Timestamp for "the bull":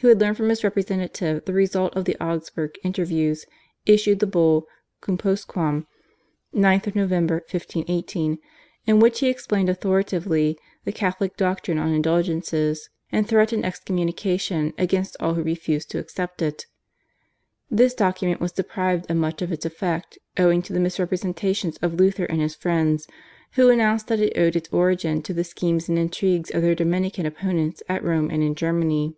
4.18-4.66